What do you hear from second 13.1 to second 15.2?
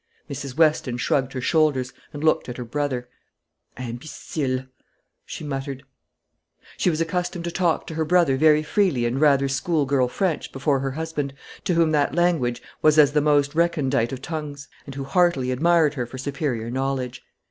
the most recondite of tongues, and who